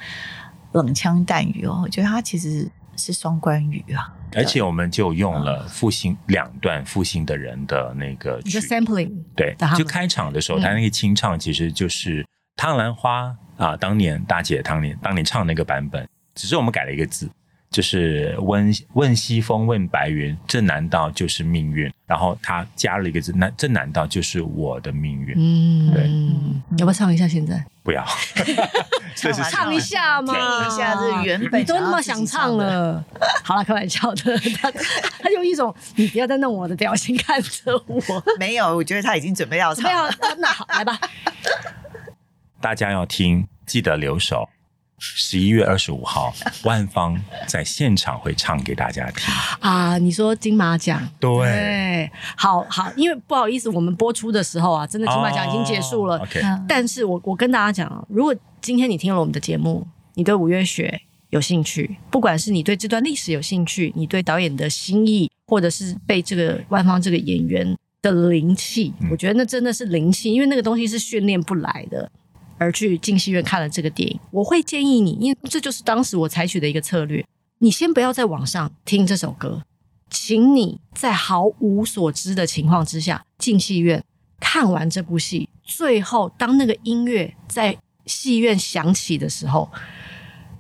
[0.74, 4.14] 冷枪弹雨哦，我觉得它其实是双关语啊。
[4.36, 12.26] 而且我们就用了复兴两段复兴的人的那个曲 sampling，对，就开场的时候，他那个清唱其实就是
[12.56, 17.30] 汤兰花啊，当年大姐当年当年唱那个版本，只是我们改了一个字。
[17.72, 21.92] 就是问问西风问白云，这难道就是命运？
[22.14, 25.34] 然后他加了一个字，那这难道就是我的命运？
[25.36, 27.28] 嗯，对，要不要唱一下？
[27.28, 28.06] 现在不要，
[29.50, 33.04] 唱一下嘛，听一下这原本你都那么想唱了。
[33.44, 38.00] 好了，开玩笑的，他他用一种你不要再弄我的表情看着我。
[38.38, 40.14] 没有，我觉得他已经准备要唱了。
[40.38, 40.96] 那好，来吧，
[42.62, 44.48] 大家要听，记得留守。
[45.06, 46.34] 十一月二十五号，
[46.64, 49.26] 万芳在现场会唱给大家听
[49.60, 49.98] 啊！
[49.98, 56.18] 你说金马奖，对，好好，因为不好意思，我们播出的时候啊，真的金马奖已经结束了。
[56.20, 61.02] Oh, OK，但是我我跟大家讲，如果今天你听了我们的节目，你对五月雪
[61.32, 72.10] 有兴趣，不管是你对这段历史有兴趣，你对导演的心意，或者是被这个万芳这个演员的灵气，嗯，我觉得那真的是灵气，因为那个东西是训练不来的。
[72.64, 77.24] 而去进戏院看了这个电影，我会建议你，因为这就是当时我采取的一个策略。
[77.60, 79.62] 你先不要在网上听这首歌，
[80.10, 84.02] 请你在毫无所知的情况之下进戏院
[84.40, 85.50] 看完这部戏。
[85.64, 89.70] 最后，当那个音乐在戏院响起的时候，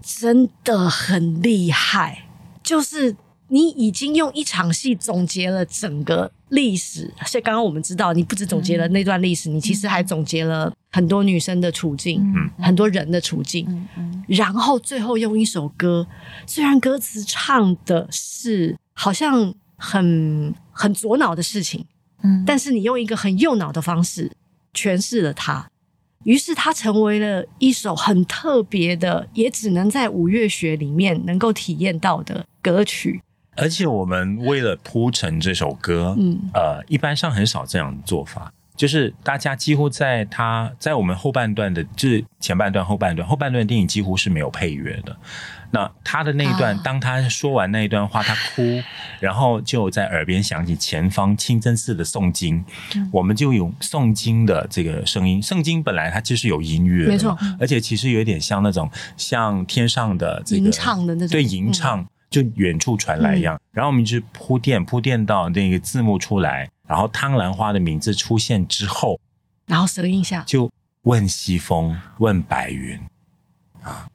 [0.01, 2.27] 真的很厉害，
[2.61, 3.15] 就是。
[3.49, 16.07] 你已经用一场戏总结了整个历史，所以刚刚我们知道，你不止总结了那段历史，嗯、你其实还总结了很多女生的处境，嗯、很多人的处境，嗯嗯、然后最后用一首歌，
[16.45, 21.83] 虽然歌词唱的是好像很很左脑的事情，
[22.21, 24.31] 嗯，但是你用一个很右脑的方式
[24.73, 25.67] 诠释了它，
[26.25, 33.19] 于是它成为了一首很特别的，也只能在五月雪里面能够体验到的歌曲。
[33.55, 45.15] 而且我们为了铺陈这首歌，嗯，呃，一般上很少这样的做法，就是大家几乎在他在我们后半段的，就是前半段、后半段、后半段电影几乎是没有配乐的。
[45.71, 48.83] 那他的那一段，啊、当他说完那一段话，他哭，
[49.21, 52.61] 然后就在耳边响起前方清真寺的诵经，
[52.97, 55.41] 嗯、我们就有诵经的这个声音。
[55.41, 62.01] 圣经本来它就是有音乐，没错，而且其实有点像那种像天上的这个吟唱的那种，对，吟唱。
[62.01, 69.19] 嗯就远处传来一样，嗯、然后我们就铺垫铺垫到那个字幕出来，然后汤兰花的名字出现之后，
[69.65, 70.71] 然后舌音下就
[71.03, 72.99] 问西风问白云
[73.81, 74.07] 啊，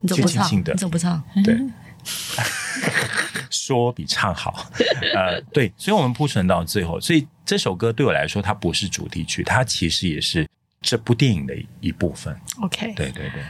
[0.00, 0.56] 你怎么不唱？
[0.56, 1.22] 你怎么不唱？
[1.44, 1.58] 对，
[3.50, 4.70] 说比唱好。
[5.14, 10.46] 呃，对，所以我们铺陈到最后，所以这首歌对我来说，它不是主题曲，它其实也是
[10.80, 12.34] 这部电影的一部分。
[12.60, 13.42] OK，对对对。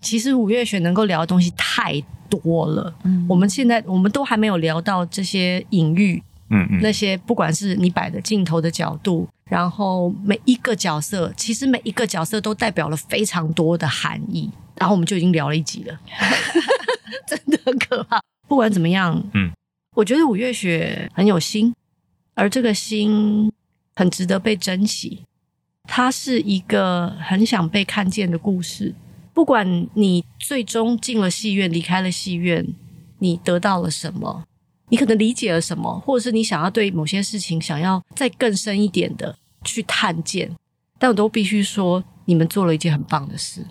[0.00, 2.00] 其实五月雪能够聊的东西太
[2.30, 16.00] 多了，嗯，我们现在我们都还没有聊到这些隐喻，嗯嗯，那些不管是你摆的镜头的角度，然后每一个角色，其实每一个角色都代表了非常多的含义，然后我们就已经聊了一集了，
[17.26, 18.20] 真的很可怕。
[18.48, 19.50] 不管怎么样，嗯，
[19.94, 21.74] 我觉得五月雪很有心，
[22.34, 23.50] 而这个心
[23.94, 25.24] 很值得被珍惜，
[25.84, 28.94] 它是一个很想被看见的故事。
[29.32, 32.66] 不管你最终进了戏院，离开了戏院，
[33.20, 34.42] 你得到了什么？
[34.90, 39.34] 你可能理解了什么，或者是你想要对某些事情想要再更深一点的
[39.64, 40.54] 去探见，
[40.98, 43.64] 但我都必须说，你们做了一件很棒的事。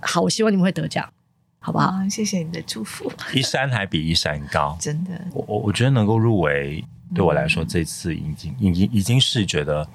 [0.00, 1.10] 好，我希望你们会得奖，
[1.58, 1.86] 好不好？
[1.86, 3.10] 啊，谢谢你的祝福。
[3.34, 5.10] 一山还比一山高， 真的。
[5.32, 9.88] 我我我觉得能够入围，对我来说，这次已经已经已经是觉得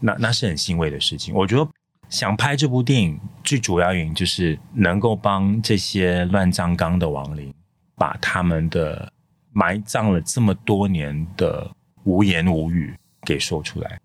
[0.00, 1.34] 那那是很欣慰的事情。
[1.34, 1.68] 我觉得。
[2.10, 7.52] 想拍这部电影，最主要原因就是能够帮这些乱葬岗的亡灵，
[7.96, 9.10] 把他们的
[9.54, 11.70] 埋葬了这么多年的
[12.02, 13.98] 无言无语给说出来。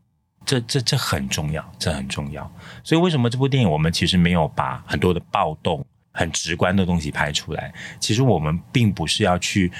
[0.46, 2.50] 这、这、这很重要，这很重要。
[2.84, 7.74] 所以为什么这部电影我们其实没有把很多的暴动、很直观的东西拍出来？
[8.00, 9.72] 其实我们并不是要去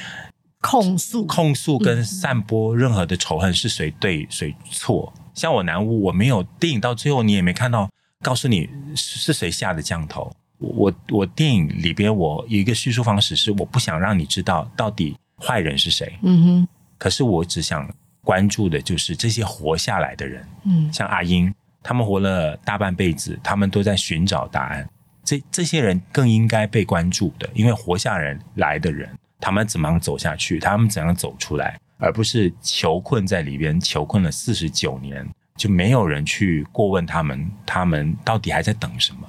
[0.62, 5.12] 控诉、控诉跟散播任何的仇恨，是谁对谁错。
[5.34, 7.90] 像我南屋，我没有电影到最后，你也没看到。
[8.22, 10.30] 告诉你是谁下的降头。
[10.58, 16.18] 我我电影里边我有一个叙述方式是，我不想让你知道到底坏人是谁。
[16.22, 16.68] 嗯哼。
[16.98, 17.90] 可是我只想
[18.24, 20.46] 关注的就是这些活下来的人。
[20.66, 20.92] 嗯。
[20.92, 24.88] 像阿英，他们活了大半辈子，他们都在寻找答案。
[25.24, 29.10] 这这些人更应该被关注的，因为活下人来的人，
[29.40, 30.60] 他们怎么样走下去？
[30.60, 31.80] 他们怎样走出来？
[31.98, 35.28] 而不是囚困在里边，囚困了四十九年。
[35.56, 39.28] 就没有人去过问他们，他们到底还在等什么？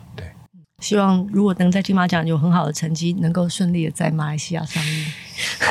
[0.80, 5.06] 希望如果能在金马奖有很好的成绩，能够顺利的在马来西亚上映。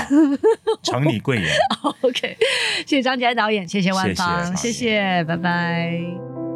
[0.82, 1.52] 长你贵人，
[2.02, 2.38] OK，
[2.86, 6.49] 谢谢张杰导演，谢谢万芳，谢谢，拜拜。